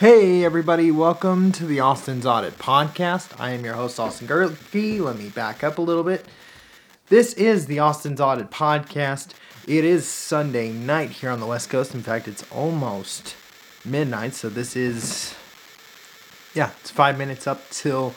[0.00, 3.38] Hey, everybody, welcome to the Austin's Audit Podcast.
[3.38, 4.98] I am your host, Austin Gehrke.
[4.98, 6.24] Let me back up a little bit.
[7.08, 9.34] This is the Austin's Audit Podcast.
[9.66, 11.94] It is Sunday night here on the West Coast.
[11.94, 13.36] In fact, it's almost
[13.84, 15.34] midnight, so this is,
[16.54, 18.14] yeah, it's five minutes up till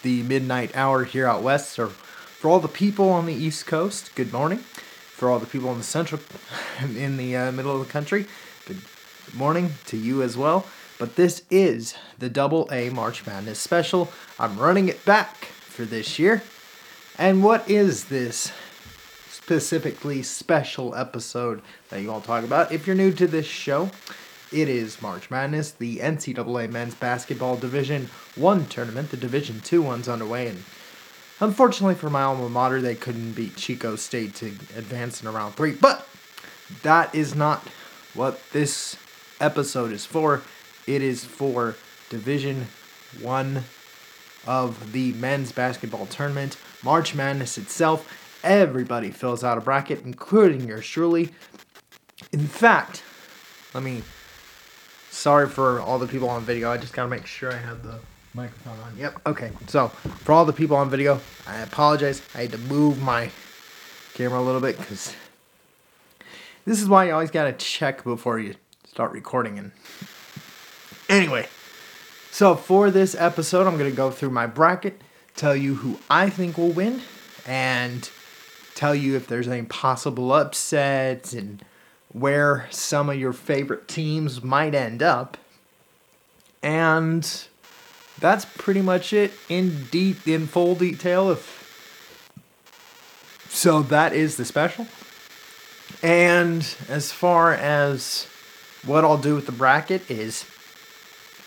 [0.00, 1.72] the midnight hour here out west.
[1.72, 4.60] So, for all the people on the East Coast, good morning.
[4.60, 6.22] For all the people in the central,
[6.96, 8.24] in the uh, middle of the country,
[8.64, 8.80] good
[9.34, 10.64] morning to you as well.
[10.98, 14.10] But this is the Double A March Madness special.
[14.38, 16.42] I'm running it back for this year.
[17.16, 18.52] And what is this
[19.30, 22.72] specifically special episode that you all talk about?
[22.72, 23.90] If you're new to this show,
[24.52, 29.10] it is March Madness, the NCAA Men's Basketball Division 1 tournament.
[29.10, 30.64] The Division 2 one's underway, and
[31.40, 35.72] unfortunately for my alma mater, they couldn't beat Chico State to advance in round 3.
[35.72, 36.06] But
[36.82, 37.62] that is not
[38.14, 38.96] what this
[39.40, 40.42] episode is for.
[40.88, 41.76] It is for
[42.08, 42.66] Division
[43.20, 43.62] 1
[44.46, 46.56] of the men's basketball tournament.
[46.82, 48.10] March Madness itself,
[48.42, 51.28] everybody fills out a bracket, including yours truly.
[52.32, 53.02] In fact,
[53.74, 54.02] let me.
[55.10, 56.70] Sorry for all the people on video.
[56.70, 57.98] I just gotta make sure I have the
[58.32, 58.96] microphone on.
[58.96, 59.20] Yep.
[59.26, 59.50] Okay.
[59.66, 62.22] So for all the people on video, I apologize.
[62.34, 63.30] I had to move my
[64.14, 65.14] camera a little bit because
[66.64, 68.54] this is why you always gotta check before you
[68.86, 69.72] start recording and
[71.08, 71.48] Anyway,
[72.30, 75.00] so for this episode, I'm going to go through my bracket,
[75.36, 77.00] tell you who I think will win,
[77.46, 78.08] and
[78.74, 81.64] tell you if there's any possible upsets and
[82.12, 85.38] where some of your favorite teams might end up.
[86.62, 87.46] And
[88.18, 91.58] that's pretty much it in deep in full detail if
[93.48, 94.86] so that is the special.
[96.02, 98.26] And as far as
[98.84, 100.44] what I'll do with the bracket is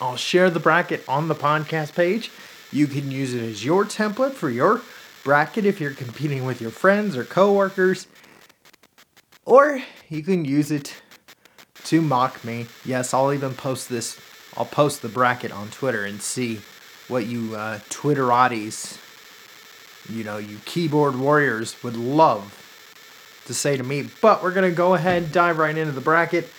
[0.02, 2.32] I'll share the bracket on the podcast page.
[2.72, 4.82] You can use it as your template for your
[5.24, 8.08] bracket if you're competing with your friends or coworkers.
[9.46, 10.96] Or you can use it
[11.84, 12.66] to mock me.
[12.84, 14.20] Yes, I'll even post this.
[14.58, 16.62] I'll post the bracket on Twitter and see
[17.08, 18.98] what you uh, Twitterati's,
[20.10, 22.58] you know, you keyboard warriors would love
[23.46, 24.10] to say to me.
[24.20, 26.50] But we're going to go ahead and dive right into the bracket.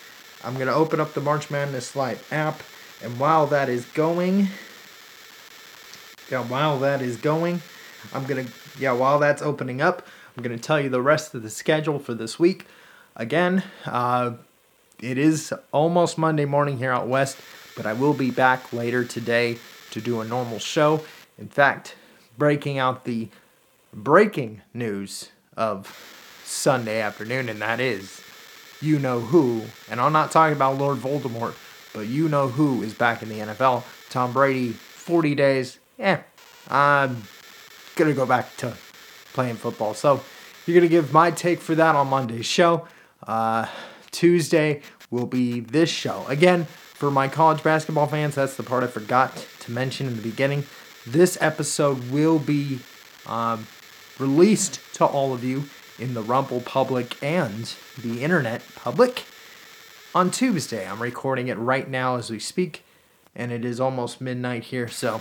[0.45, 2.63] I'm going to open up the March Madness Live app
[3.03, 4.49] and while that is going,
[6.31, 7.61] yeah, while that is going,
[8.13, 8.47] I'm gonna,
[8.79, 12.15] yeah, while that's opening up, I'm gonna tell you the rest of the schedule for
[12.15, 12.67] this week.
[13.17, 14.33] Again, uh,
[15.01, 17.39] it is almost Monday morning here out west,
[17.77, 19.59] but I will be back later today
[19.91, 21.05] to do a normal show.
[21.39, 21.97] In fact,
[22.39, 23.29] breaking out the
[23.93, 28.23] breaking news of Sunday afternoon, and that is
[28.81, 29.63] you know who.
[29.91, 31.55] And I'm not talking about Lord Voldemort
[31.93, 33.85] but you know who is back in the NFL.
[34.11, 35.79] Tom Brady, 40 days.
[35.99, 36.23] Yeah,
[36.69, 37.23] I'm
[37.97, 38.77] going to go back to
[39.33, 39.95] playing football.
[39.95, 40.21] So
[40.67, 42.87] you're going to give my take for that on Monday's show.
[43.27, 43.67] Uh,
[44.11, 46.25] Tuesday will be this show.
[46.29, 50.23] Again, for my college basketball fans, that's the part I forgot to mention in the
[50.23, 50.65] beginning.
[51.07, 52.79] This episode will be
[53.27, 53.67] um,
[54.19, 55.65] released to all of you
[55.99, 59.25] in the Rumble public and the internet public
[60.15, 60.87] on Tuesday.
[60.87, 62.85] I'm recording it right now as we speak,
[63.35, 65.21] and it is almost midnight here, so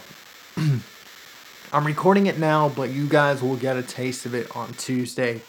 [1.74, 5.42] I'm recording it now, but you guys will get a taste of it on Tuesday.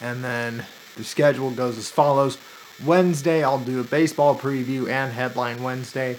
[0.00, 2.36] And then the schedule goes as follows
[2.84, 6.18] Wednesday, I'll do a baseball preview and headline Wednesday.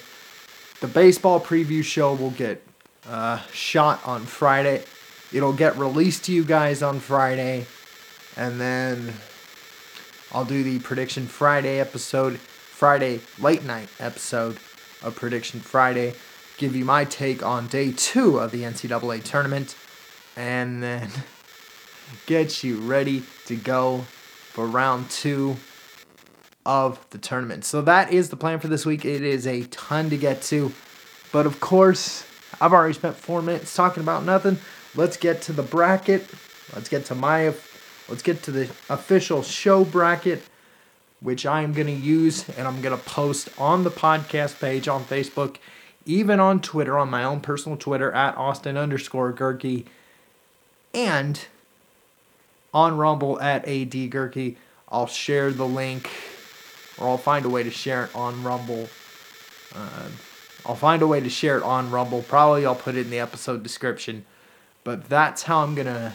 [0.80, 2.66] The baseball preview show will get
[3.08, 4.84] uh, shot on Friday.
[5.32, 7.66] It'll get released to you guys on Friday.
[8.36, 9.14] And then
[10.34, 14.58] I'll do the Prediction Friday episode, Friday late night episode
[15.04, 16.16] of Prediction Friday,
[16.58, 19.76] give you my take on day two of the NCAA tournament,
[20.36, 21.12] and then
[22.26, 25.58] get you ready to go for round two
[26.66, 27.64] of the tournament.
[27.64, 29.06] So that is the plan for this week.
[29.06, 30.72] It is a ton to get to,
[31.31, 32.25] but of course,
[32.60, 34.57] I've already spent four minutes talking about nothing.
[34.96, 36.25] Let's get to the bracket.
[36.74, 37.54] Let's get to my
[38.10, 40.44] Let's get to the official show bracket,
[41.22, 44.88] which I am going to use and I'm going to post on the podcast page
[44.88, 45.58] on Facebook,
[46.06, 49.86] even on Twitter, on my own personal Twitter at Austin underscore Gehrke,
[50.94, 51.46] and
[52.74, 54.58] on Rumble at AD Gehrke.
[54.90, 56.10] I'll share the link,
[56.98, 58.90] or I'll find a way to share it on Rumble.
[59.74, 60.10] Uh,
[60.66, 62.22] I'll find a way to share it on Rumble.
[62.22, 64.26] Probably I'll put it in the episode description.
[64.84, 66.14] But that's how I'm going to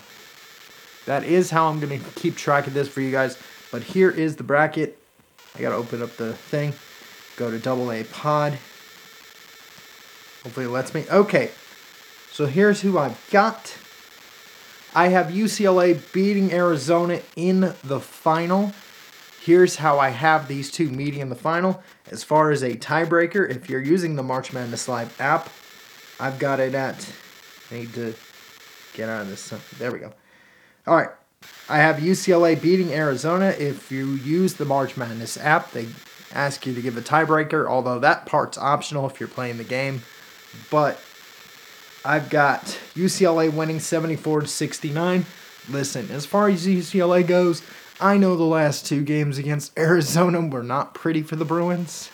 [1.09, 3.39] that is how I'm going to keep track of this for you guys.
[3.73, 4.99] But here is the bracket.
[5.57, 6.75] I got to open up the thing.
[7.39, 8.59] Go to double A pod.
[10.43, 11.07] Hopefully it lets me.
[11.11, 11.51] Okay.
[12.31, 13.79] So here's who I've got.
[14.95, 18.75] I have UCLA beating Arizona in the final.
[19.43, 21.83] Here's how I have these two meeting in the final.
[22.11, 25.49] As far as a tiebreaker, if you're using the March Madness Live app,
[26.21, 27.11] I've got it at.
[27.71, 28.15] I need to
[28.93, 29.55] get out of this.
[29.79, 30.13] There we go.
[30.89, 31.11] All right.
[31.69, 33.49] I have UCLA beating Arizona.
[33.49, 35.87] If you use the March Madness app, they
[36.33, 40.01] ask you to give a tiebreaker, although that part's optional if you're playing the game.
[40.71, 40.99] But
[42.07, 42.63] I've got
[42.95, 45.27] UCLA winning 74 to 69.
[45.69, 47.63] Listen, as far as UCLA goes,
[48.01, 52.11] I know the last two games against Arizona were not pretty for the Bruins,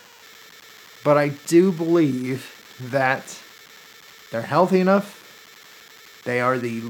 [1.01, 3.39] but I do believe that
[4.31, 5.21] they're healthy enough.
[6.25, 6.81] They are the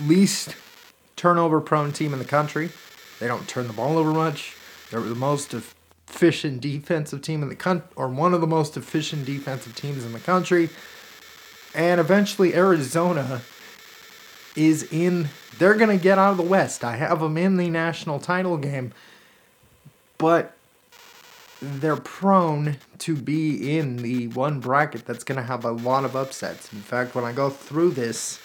[0.00, 0.56] least
[1.16, 2.70] turnover prone team in the country.
[3.20, 4.56] They don't turn the ball over much.
[4.90, 9.24] They're the most efficient defensive team in the country, or one of the most efficient
[9.24, 10.68] defensive teams in the country.
[11.74, 13.42] And eventually, Arizona
[14.56, 15.28] is in.
[15.58, 16.84] They're going to get out of the West.
[16.84, 18.92] I have them in the national title game.
[20.18, 20.54] But
[21.60, 26.16] they're prone to be in the one bracket that's going to have a lot of
[26.16, 26.72] upsets.
[26.72, 28.40] In fact, when I go through this,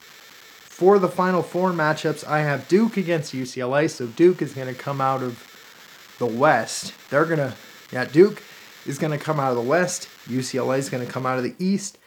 [0.77, 3.89] for the Final Four matchups, I have Duke against UCLA.
[3.89, 6.93] So Duke is going to come out of the West.
[7.09, 7.55] They're going to,
[7.91, 8.43] yeah, Duke
[8.85, 10.07] is going to come out of the West.
[10.27, 11.97] UCLA is going to come out of the East.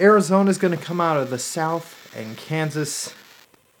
[0.00, 2.10] Arizona is going to come out of the South.
[2.16, 3.14] And Kansas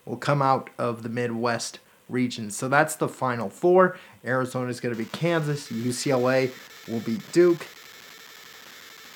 [0.04, 1.78] will come out of the Midwest
[2.10, 2.50] region.
[2.50, 3.96] So that's the Final Four.
[4.26, 5.70] Arizona is going to be Kansas.
[5.70, 6.50] UCLA
[6.86, 7.62] will be Duke.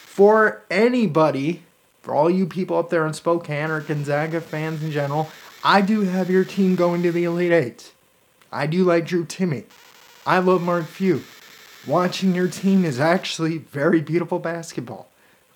[0.06, 1.64] For anybody
[2.02, 5.28] for all you people up there in Spokane or Gonzaga fans in general,
[5.62, 7.92] I do have your team going to the Elite Eight.
[8.50, 9.64] I do like Drew Timme.
[10.26, 11.22] I love Mark Few.
[11.86, 15.08] Watching your team is actually very beautiful basketball.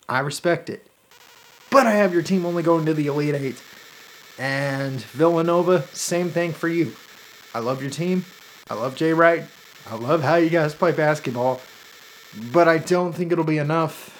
[0.07, 0.87] I respect it.
[1.69, 3.61] But I have your team only going to the Elite Eight.
[4.37, 6.95] And Villanova, same thing for you.
[7.53, 8.25] I love your team.
[8.69, 9.43] I love Jay Wright.
[9.89, 11.61] I love how you guys play basketball.
[12.51, 14.14] But I don't think it'll be enough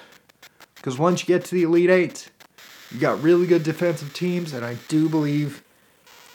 [0.86, 2.30] because once you get to the Elite Eight,
[2.92, 5.64] you got really good defensive teams, and I do believe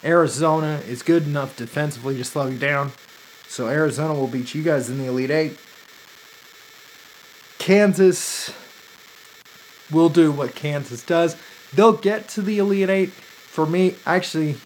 [0.03, 2.91] Arizona is good enough defensively to slow you down.
[3.47, 5.59] So Arizona will beat you guys in the Elite Eight.
[7.61, 8.53] Kansas
[9.89, 11.37] will do what Kansas does.
[11.73, 13.11] They'll get to the Elite Eight.
[13.11, 14.57] For me, actually,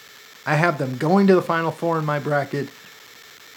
[0.46, 2.70] I have them going to the Final Four in my bracket,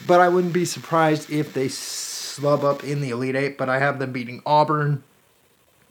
[0.06, 3.58] but I wouldn't be surprised if they slub up in the Elite Eight.
[3.58, 5.04] But I have them beating Auburn,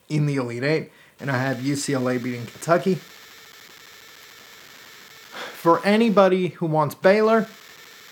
[0.09, 2.95] in the Elite Eight, and I have UCLA beating Kentucky.
[5.55, 7.47] For anybody who wants Baylor,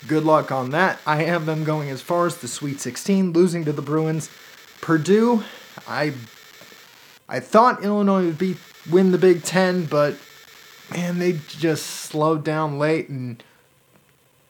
[0.06, 1.00] good luck on that.
[1.06, 4.30] I have them going as far as the Sweet 16, losing to the Bruins.
[4.80, 5.44] Purdue,
[5.86, 6.12] I
[7.28, 8.56] I thought Illinois would be
[8.90, 10.16] win the Big Ten, but
[10.92, 13.42] man, they just slowed down late and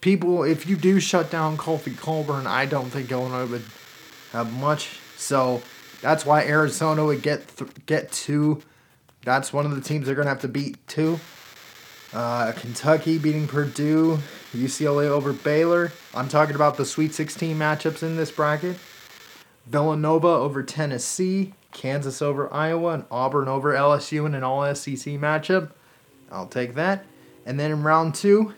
[0.00, 3.64] people if you do shut down Kofi Cockburn, I don't think Illinois would
[4.32, 5.00] have much.
[5.16, 5.62] So
[6.00, 8.62] that's why Arizona would get th- get two.
[9.24, 11.18] That's one of the teams they're gonna have to beat too.
[12.12, 14.18] Uh, Kentucky beating Purdue,
[14.54, 15.92] UCLA over Baylor.
[16.14, 18.78] I'm talking about the Sweet 16 matchups in this bracket.
[19.66, 25.70] Villanova over Tennessee, Kansas over Iowa, and Auburn over LSU in an all SEC matchup.
[26.30, 27.04] I'll take that.
[27.44, 28.54] And then in round two,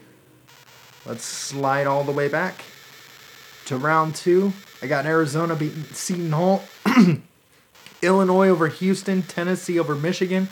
[1.07, 2.63] let's slide all the way back
[3.65, 4.53] to round two.
[4.83, 6.63] I got Arizona beating Seton Hall.
[8.03, 10.49] Illinois over Houston, Tennessee over Michigan,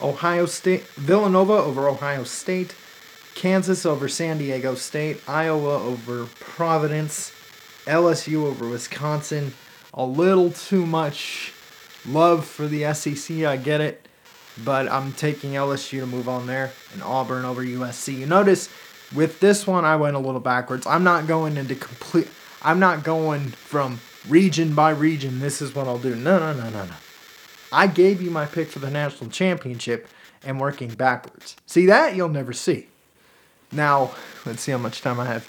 [0.00, 2.74] Ohio State, Villanova over Ohio State,
[3.34, 7.32] Kansas over San Diego State, Iowa over Providence,
[7.86, 9.54] LSU over Wisconsin.
[9.94, 11.54] A little too much
[12.06, 14.06] love for the SEC, I get it,
[14.62, 18.18] but I'm taking LSU to move on there, and Auburn over USC.
[18.18, 18.68] You notice
[19.14, 20.86] with this one, I went a little backwards.
[20.86, 22.28] I'm not going into complete.
[22.66, 26.16] I'm not going from region by region, this is what I'll do.
[26.16, 26.94] No, no, no, no, no.
[27.70, 30.08] I gave you my pick for the national championship
[30.42, 31.54] and working backwards.
[31.66, 32.16] See that?
[32.16, 32.88] You'll never see.
[33.70, 34.10] Now,
[34.44, 35.48] let's see how much time I have.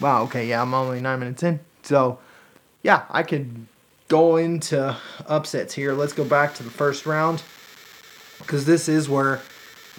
[0.00, 1.60] Wow, okay, yeah, I'm only nine minutes in.
[1.82, 2.20] So,
[2.82, 3.66] yeah, I could
[4.08, 5.92] go into upsets here.
[5.92, 7.42] Let's go back to the first round
[8.38, 9.42] because this is where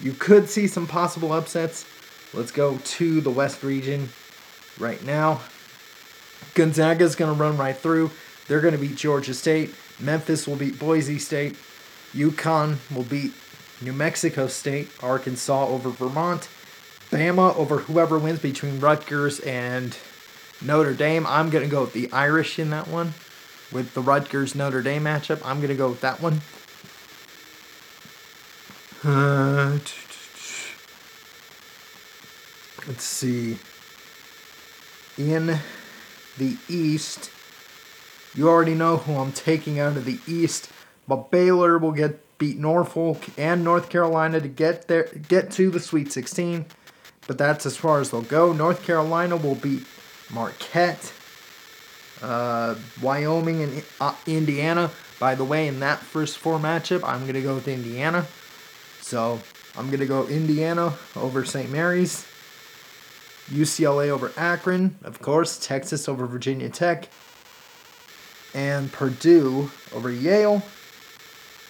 [0.00, 1.86] you could see some possible upsets.
[2.34, 4.08] Let's go to the West region
[4.80, 5.40] right now.
[6.54, 8.10] Gonzaga's going to run right through.
[8.46, 9.74] They're going to beat Georgia State.
[10.00, 11.56] Memphis will beat Boise State.
[12.12, 13.32] UConn will beat
[13.80, 14.90] New Mexico State.
[15.02, 16.48] Arkansas over Vermont.
[17.10, 19.96] Bama over whoever wins between Rutgers and
[20.60, 21.26] Notre Dame.
[21.26, 23.14] I'm going to go with the Irish in that one.
[23.70, 25.40] with the Rutgers Notre Dame matchup.
[25.44, 26.40] I'm going to go with that one.
[29.04, 29.72] Uh,
[32.88, 33.58] let's see.
[35.16, 35.58] In
[36.38, 37.30] the East,
[38.34, 40.70] you already know who I'm taking out of the East,
[41.06, 45.80] but Baylor will get beat Norfolk and North Carolina to get there get to the
[45.80, 46.66] Sweet 16.
[47.26, 48.52] But that's as far as they'll go.
[48.52, 49.84] North Carolina will beat
[50.30, 51.12] Marquette.
[52.22, 54.90] Uh, Wyoming and uh, Indiana.
[55.20, 58.26] By the way, in that first four matchup, I'm to go with Indiana.
[59.00, 59.40] So
[59.76, 61.70] I'm to go Indiana over St.
[61.70, 62.26] Mary's.
[63.50, 64.96] UCLA over Akron.
[65.02, 67.08] Of course, Texas over Virginia Tech.
[68.54, 70.62] And Purdue over Yale.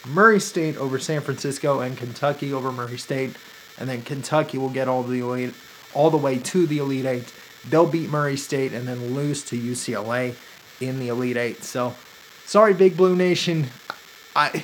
[0.07, 1.79] Murray State over San Francisco.
[1.79, 3.35] And Kentucky over Murray State.
[3.77, 5.53] And then Kentucky will get all the elite,
[5.93, 7.33] all the way to the Elite Eight
[7.67, 10.35] they'll beat Murray State and then lose to UCLA
[10.79, 11.63] in the Elite Eight.
[11.63, 11.95] So,
[12.45, 13.67] sorry, Big Blue Nation.
[14.35, 14.63] I,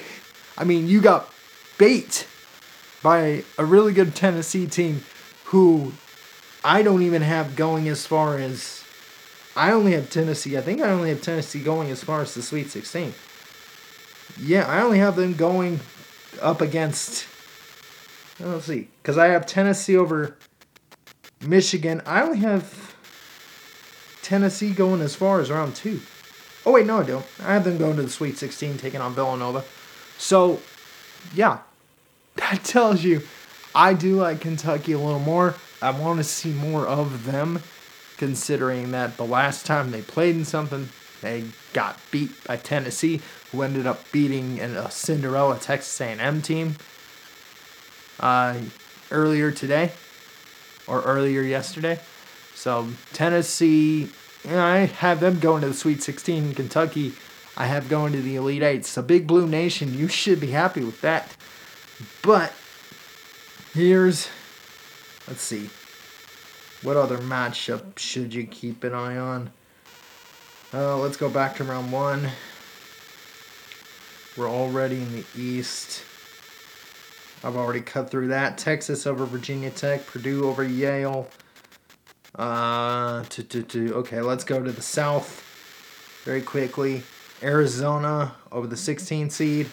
[0.58, 1.32] I mean, you got
[1.78, 2.28] bait
[3.04, 5.04] by a really good Tennessee team
[5.46, 5.94] who
[6.66, 8.84] I don't even have going as far as.
[9.56, 10.58] I only have Tennessee.
[10.58, 13.14] I think I only have Tennessee going as far as the Sweet 16.
[14.42, 15.80] Yeah, I only have them going
[16.42, 17.28] up against.
[18.40, 18.90] Let's see.
[19.02, 20.36] Because I have Tennessee over
[21.40, 22.02] Michigan.
[22.06, 22.96] I only have
[24.24, 26.02] Tennessee going as far as round two.
[26.66, 27.26] Oh, wait, no, I don't.
[27.42, 29.64] I have them going to the Sweet 16, taking on Villanova.
[30.18, 30.60] So,
[31.36, 31.60] yeah,
[32.38, 33.22] that tells you
[33.76, 35.56] I do like Kentucky a little more.
[35.86, 37.62] I want to see more of them,
[38.18, 40.90] considering that the last time they played in something,
[41.22, 46.78] they got beat by Tennessee, who ended up beating a Cinderella Texas A&M team
[48.20, 48.58] uh,
[49.12, 49.92] earlier today
[50.88, 52.00] or earlier yesterday.
[52.56, 54.10] So Tennessee,
[54.44, 56.46] you know, I have them going to the Sweet 16.
[56.46, 57.14] in Kentucky,
[57.56, 58.86] I have going to the Elite Eight.
[58.86, 61.36] So Big Blue Nation, you should be happy with that.
[62.22, 62.54] But
[63.74, 64.30] here's,
[65.28, 65.70] let's see,
[66.86, 69.52] what other matchup should you keep an eye on?
[70.72, 72.30] Uh, let's go back to round one.
[74.38, 76.04] We're already in the East.
[77.44, 78.60] I've already cut through that.
[78.60, 81.28] Texas over Virginia Tech, Purdue over Yale.
[82.36, 85.42] Uh, to, to, to, okay, let's go to the South
[86.24, 87.02] very quickly.
[87.42, 89.70] Arizona over the 16 seed.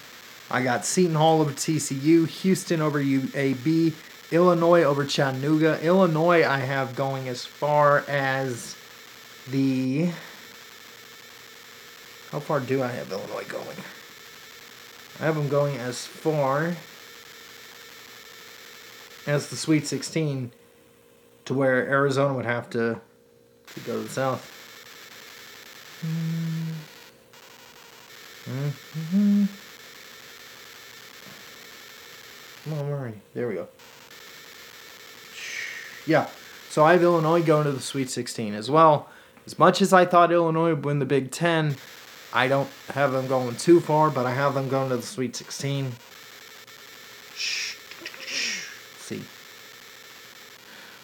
[0.50, 3.92] I got Seton Hall over TCU, Houston over UAB,
[4.32, 5.78] Illinois over Chattanooga.
[5.82, 8.74] Illinois, I have going as far as
[9.50, 10.10] the.
[12.30, 13.76] How far do I have Illinois going?
[15.20, 16.74] I have them going as far
[19.26, 20.50] as the Sweet 16
[21.44, 23.00] to where Arizona would have to,
[23.74, 24.48] to go to the South.
[28.46, 29.44] Mm-hmm.
[32.64, 33.14] Come on, Murray.
[33.34, 33.68] There we go.
[36.06, 36.28] Yeah.
[36.70, 39.08] So I have Illinois going to the Sweet 16 as well.
[39.44, 41.76] As much as I thought Illinois would win the Big Ten,
[42.32, 45.36] I don't have them going too far, but I have them going to the Sweet
[45.36, 45.92] 16.
[49.02, 49.22] see.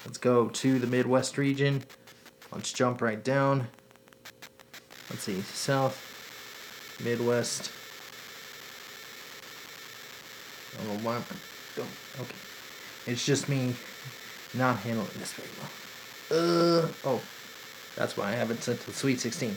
[0.06, 1.84] Let's go to the Midwest region.
[2.52, 3.68] Let's jump right down.
[5.10, 5.98] Let's see, South,
[7.04, 7.70] Midwest.
[10.80, 11.86] Oh,
[12.20, 12.34] okay.
[13.06, 13.74] It's just me
[14.54, 15.70] not handling this very well.
[16.30, 17.22] Uh, oh,
[17.96, 19.56] that's why I haven't sent to the Sweet 16.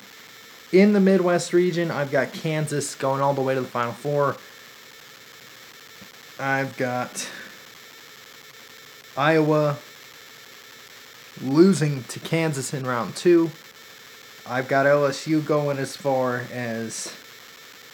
[0.71, 4.37] In the Midwest region, I've got Kansas going all the way to the Final Four.
[6.39, 7.29] I've got
[9.17, 9.77] Iowa
[11.41, 13.51] losing to Kansas in round two.
[14.47, 17.13] I've got LSU going as far as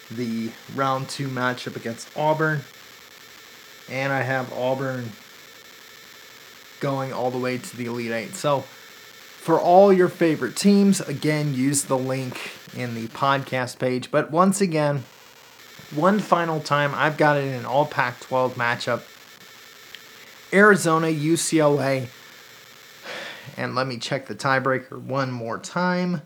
[0.10, 2.62] the round two matchup against Auburn.
[3.89, 5.12] And I have Auburn
[6.79, 8.36] going all the way to the Elite Eight.
[8.36, 14.12] So, for all your favorite teams, again, use the link in the podcast page.
[14.12, 15.05] But once again,
[15.96, 19.03] one final time, I've got it in an all Pac 12 matchup
[20.53, 22.07] Arizona, UCLA.
[23.55, 26.22] And let me check the tiebreaker one more time.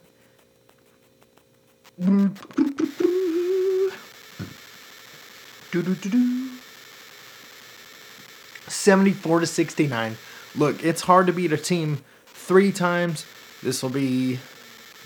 [8.68, 10.18] 74 to 69.
[10.56, 13.26] Look, it's hard to beat a team three times.
[13.64, 14.40] This will be,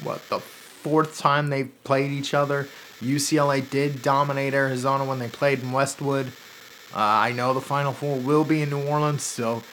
[0.04, 2.68] what, the fourth time they've played each other.
[3.02, 6.28] UCLA did dominate Arizona when they played in Westwood.
[6.94, 9.64] Uh, I know the Final Four will be in New Orleans, so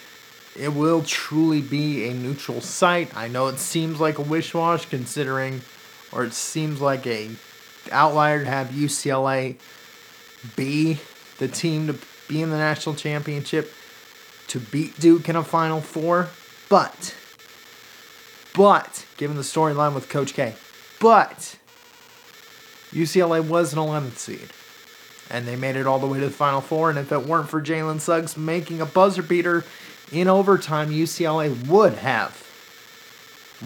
[0.59, 3.17] it will truly be a neutral site.
[3.17, 5.63] I know it seems like a wish wash considering,
[6.13, 7.31] or it seems like a
[7.91, 9.57] outlier to have UCLA
[10.57, 10.99] be
[11.39, 11.99] the team to
[12.29, 13.73] be in the national championship,
[14.53, 16.29] to beat Duke in a Final Four.
[16.69, 17.15] But,
[18.55, 20.55] but, given the storyline with Coach K,
[21.01, 21.59] but
[22.91, 24.51] UCLA was an 11th seed.
[25.31, 26.91] And they made it all the way to the Final Four.
[26.91, 29.65] And if it weren't for Jalen Suggs making a buzzer beater
[30.13, 32.47] in overtime, UCLA would have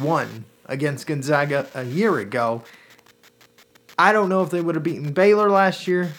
[0.00, 2.62] won against Gonzaga a year ago.
[3.98, 6.12] I don't know if they would have beaten Baylor last year,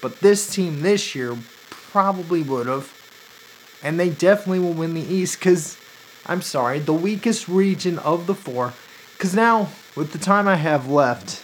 [0.00, 1.36] but this team this year
[1.68, 2.97] probably would have.
[3.82, 5.78] And they definitely will win the East because,
[6.26, 8.74] I'm sorry, the weakest region of the four.
[9.16, 11.42] Because now, with the time I have left,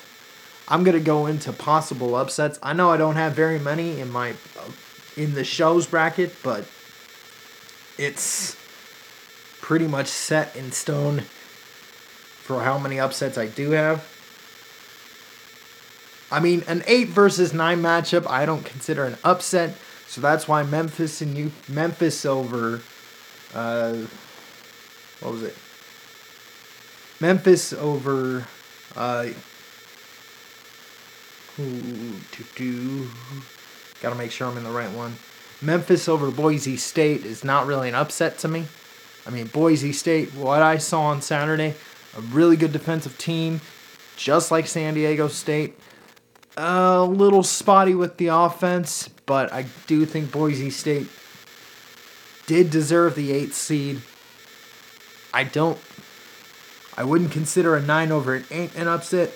[0.68, 2.58] I'm going to go into possible upsets.
[2.62, 4.70] I know I don't have very many in my uh,
[5.16, 6.66] in the shows bracket, but
[7.98, 8.56] it's
[9.60, 11.20] pretty much set in stone
[12.42, 14.10] for how many upsets I do have.
[16.30, 19.76] I mean, an 8 versus 9 matchup I don't consider an upset,
[20.14, 22.80] so that's why Memphis and you Memphis over
[23.52, 23.96] uh
[25.18, 25.56] what was it?
[27.20, 28.46] Memphis over
[28.94, 29.26] uh
[34.00, 35.16] gotta make sure I'm in the right one.
[35.60, 38.66] Memphis over Boise State is not really an upset to me.
[39.26, 41.74] I mean, Boise State, what I saw on Saturday,
[42.16, 43.60] a really good defensive team,
[44.14, 45.76] just like San Diego State.
[46.56, 51.08] A little spotty with the offense, but I do think Boise State
[52.46, 54.00] did deserve the eighth seed.
[55.32, 55.78] I don't.
[56.96, 59.32] I wouldn't consider a nine over an eight an upset.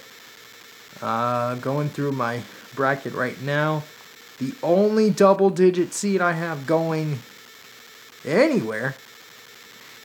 [1.00, 2.42] Uh, going through my
[2.74, 3.84] bracket right now,
[4.38, 7.20] the only double digit seed I have going
[8.24, 8.94] anywhere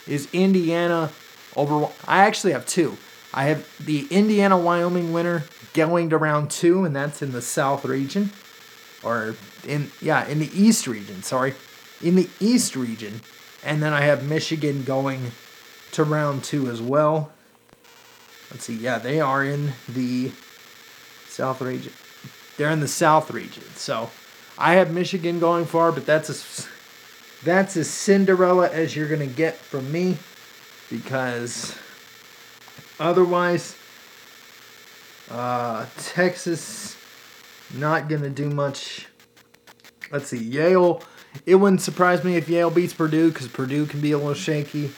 [0.07, 1.11] is Indiana
[1.55, 1.87] over.
[2.07, 2.97] I actually have two.
[3.33, 7.83] I have the Indiana Wyoming winner going to round two, and that's in the South
[7.85, 8.31] region,
[9.03, 9.35] or
[9.67, 11.23] in yeah in the East region.
[11.23, 11.53] Sorry,
[12.01, 13.21] in the East region,
[13.63, 15.31] and then I have Michigan going
[15.91, 17.31] to round two as well.
[18.51, 18.75] Let's see.
[18.75, 20.31] Yeah, they are in the
[21.27, 21.93] South region.
[22.57, 23.63] They're in the South region.
[23.75, 24.11] So
[24.57, 26.67] I have Michigan going far, but that's as
[27.43, 30.17] that's as Cinderella as you're gonna get from me,
[30.89, 31.75] because
[32.99, 33.75] otherwise,
[35.31, 36.95] uh, Texas
[37.73, 39.07] not gonna do much.
[40.11, 41.01] Let's see, Yale.
[41.45, 44.91] It wouldn't surprise me if Yale beats Purdue because Purdue can be a little shaky.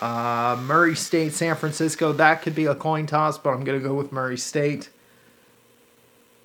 [0.00, 3.94] Uh, Murray State, San Francisco, that could be a coin toss, but I'm gonna go
[3.94, 4.88] with Murray State.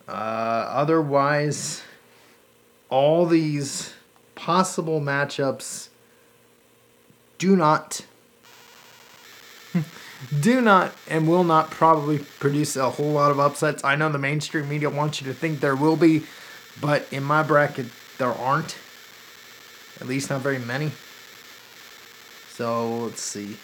[0.08, 1.84] Uh, otherwise,
[2.89, 3.93] all these
[4.36, 5.89] possible matchups
[7.38, 8.02] do not
[10.39, 13.84] do not and will not probably produce a whole lot of upsets.
[13.84, 16.23] I know the mainstream media wants you to think there will be,
[16.80, 18.78] but in my bracket there aren't.
[19.99, 20.91] At least not very many.
[22.49, 23.58] So let's see.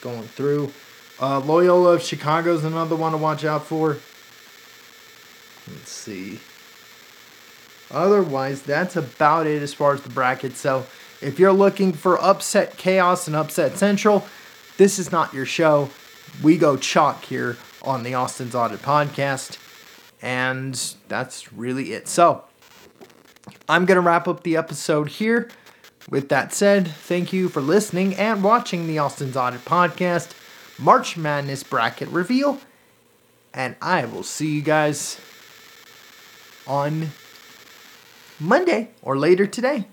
[0.00, 0.72] Going through.
[1.20, 3.98] Uh, Loyola of Chicago is another one to watch out for.
[5.68, 6.40] Let's see.
[7.90, 10.56] Otherwise, that's about it as far as the bracket.
[10.56, 10.86] So,
[11.20, 14.26] if you're looking for upset chaos and upset central,
[14.80, 15.90] this is not your show.
[16.42, 19.58] We go chalk here on the Austin's Audit podcast.
[20.22, 20.74] And
[21.06, 22.08] that's really it.
[22.08, 22.44] So,
[23.68, 25.50] I'm going to wrap up the episode here.
[26.08, 30.30] With that said, thank you for listening and watching the Austin's Audit podcast,
[30.78, 32.58] March Madness Bracket Reveal.
[33.52, 35.20] And I will see you guys
[36.66, 37.10] on
[38.40, 39.88] Monday or later today.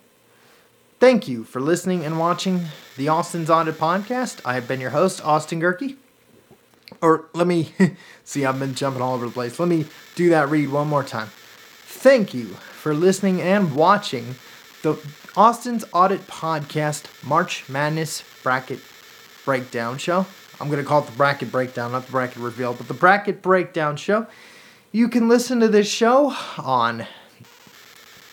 [1.02, 2.68] Thank you for listening and watching
[2.98, 4.42] the Austin's Audit podcast.
[4.44, 5.96] I have been your host, Austin Gehrke.
[7.00, 7.74] Or let me
[8.24, 9.60] see, I've been jumping all over the place.
[9.60, 11.30] Let me do that read one more time.
[11.30, 14.36] Thank you for listening and watching
[14.82, 14.98] the
[15.36, 18.80] Austin's Audit Podcast March Madness Bracket
[19.46, 20.26] Breakdown Show.
[20.60, 23.44] I'm going to call it the Bracket Breakdown, not the Bracket Reveal, but the Bracket
[23.44, 24.26] Breakdown Show.
[24.92, 27.06] You can listen to this show on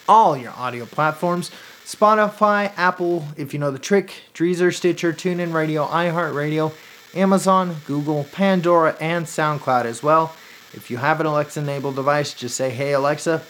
[0.08, 1.50] all your audio platforms
[1.84, 6.72] Spotify, Apple, if you know the trick, Deezer, Stitcher, TuneIn Radio, iHeartRadio,
[7.14, 10.34] Amazon, Google, Pandora, and SoundCloud as well.
[10.72, 13.42] If you have an Alexa enabled device, just say, Hey Alexa,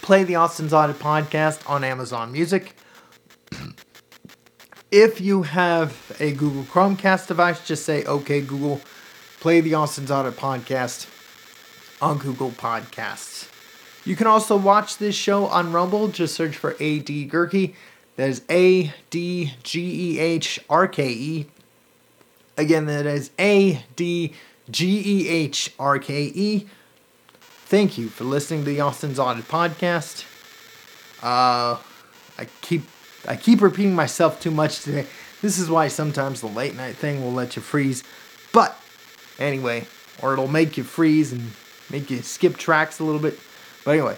[0.00, 2.74] play the Austin's Audit podcast on Amazon Music.
[4.90, 8.80] if you have a Google Chromecast device, just say, Okay Google,
[9.40, 11.10] play the Austin's Audit podcast
[12.00, 13.53] on Google Podcasts.
[14.04, 16.08] You can also watch this show on Rumble.
[16.08, 17.74] Just search for AD Gehrke.
[18.16, 21.46] That is A D G E H R K E.
[22.56, 24.34] Again, that is A D
[24.70, 26.66] G E H R K E.
[27.66, 30.24] thank you for listening to the Austin's Audit podcast.
[31.22, 31.78] Uh,
[32.38, 32.82] I keep
[33.26, 35.06] I keep repeating myself too much today.
[35.40, 38.04] This is why sometimes the late night thing will let you freeze.
[38.52, 38.78] But
[39.38, 39.86] anyway,
[40.22, 41.52] or it'll make you freeze and
[41.90, 43.38] make you skip tracks a little bit.
[43.84, 44.16] But anyway,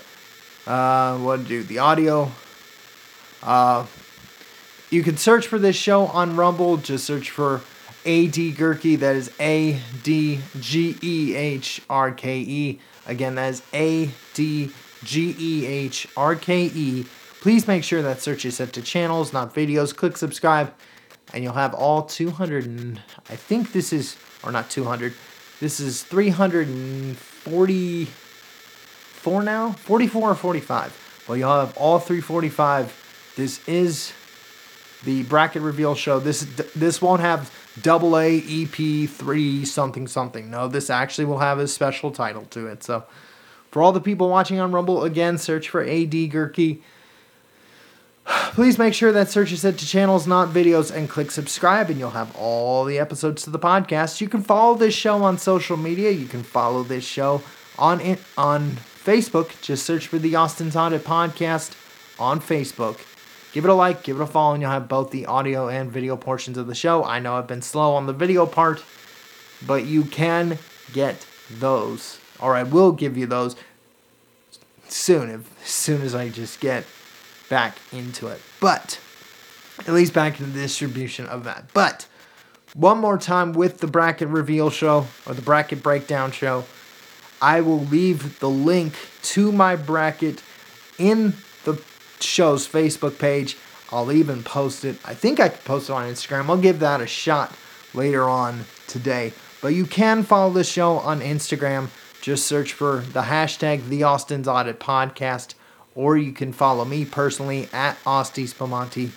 [0.66, 1.62] uh, what to do?
[1.62, 2.31] The audio.
[3.42, 3.87] Uh,
[4.90, 6.76] you can search for this show on Rumble.
[6.76, 7.62] Just search for
[8.05, 8.98] A D Gehrke.
[8.98, 12.81] That is A D G E H R K E.
[13.07, 14.70] Again, that is A D
[15.02, 17.05] G E H R K E.
[17.40, 19.94] Please make sure that search is set to channels, not videos.
[19.94, 20.72] Click subscribe,
[21.33, 22.66] and you'll have all 200.
[22.66, 25.12] And I think this is, or not 200.
[25.61, 26.05] This is
[29.27, 31.25] 344 now, 44 or 45.
[31.27, 33.33] Well, you'll have all 345.
[33.35, 34.12] This is
[35.05, 36.21] the bracket reveal show.
[36.21, 36.43] This
[36.77, 40.49] this won't have double A EP three something something.
[40.49, 42.85] No, this actually will have a special title to it.
[42.85, 43.05] So,
[43.73, 46.81] for all the people watching on Rumble, again, search for AD Gehrke.
[48.27, 51.99] Please make sure that search is set to channels, not videos, and click subscribe, and
[51.99, 54.21] you'll have all the episodes to the podcast.
[54.21, 56.12] You can follow this show on social media.
[56.12, 57.43] You can follow this show
[57.77, 59.61] on it on Facebook.
[59.62, 61.77] Just search for the Austin's Audit Podcast
[62.19, 62.99] on Facebook.
[63.53, 65.92] Give it a like, give it a follow, and you'll have both the audio and
[65.92, 67.05] video portions of the show.
[67.05, 68.83] I know I've been slow on the video part,
[69.64, 70.59] but you can
[70.92, 73.55] get those, or I will give you those
[74.88, 76.85] soon, if, as soon as I just get
[77.49, 78.40] back into it.
[78.59, 78.99] But
[79.87, 81.73] at least back into the distribution of that.
[81.73, 82.09] But
[82.75, 86.64] one more time with the bracket reveal show or the bracket breakdown show,
[87.40, 90.42] I will leave the link to my bracket
[90.99, 91.81] in the
[92.20, 93.57] show's Facebook page.
[93.92, 94.99] I'll even post it.
[95.05, 96.49] I think I can post it on Instagram.
[96.49, 97.55] I'll give that a shot
[97.94, 99.33] later on today.
[99.62, 101.88] But you can follow the show on Instagram.
[102.20, 105.55] Just search for the hashtag The Austin's Audit Podcast
[105.96, 109.11] or you can follow me personally at Austi Spamanti.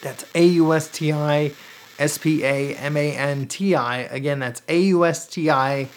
[0.00, 1.52] That's A U S T I
[1.98, 3.98] S P A M A N T I.
[4.02, 5.88] Again, that's A U S T I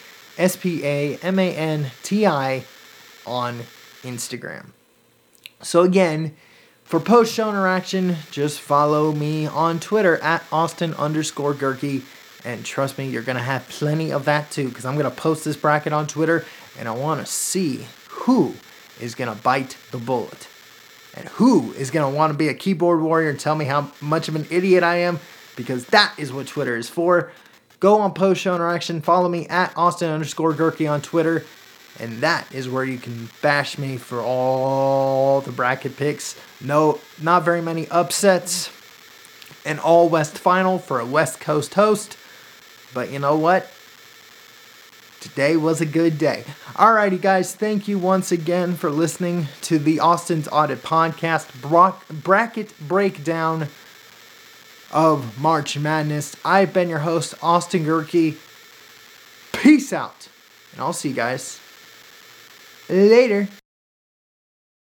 [0.42, 2.66] S P A M A N T I
[3.26, 3.62] on
[4.02, 4.72] Instagram.
[5.62, 6.36] So, again,
[6.84, 12.02] for post show interaction, just follow me on Twitter at Austin underscore Gehrke.
[12.44, 15.16] And trust me, you're going to have plenty of that too, because I'm going to
[15.16, 16.44] post this bracket on Twitter
[16.80, 18.56] and I want to see who
[19.00, 20.48] is going to bite the bullet?
[21.16, 23.92] And who is going to want to be a keyboard warrior and tell me how
[24.02, 25.20] much of an idiot I am?
[25.56, 27.32] Because that is what Twitter is for.
[27.82, 29.02] Go on post show interaction.
[29.02, 31.44] Follow me at Austin underscore Gehrke on Twitter.
[32.00, 36.40] And that is where you can bash me for all the bracket picks.
[36.62, 38.72] No, not very many upsets.
[39.66, 42.18] An all West final for a West Coast host.
[42.94, 43.70] But you know what?
[45.20, 46.46] Today was a good day.
[46.74, 52.74] Alrighty, guys, thank you once again for listening to the Austin's Audit Podcast bra- bracket
[52.80, 53.68] breakdown
[54.92, 56.36] of March Madness.
[56.44, 58.38] I've been your host, Austin Gehrke.
[59.52, 60.28] Peace out,
[60.72, 61.60] and I'll see you guys
[62.90, 63.48] later.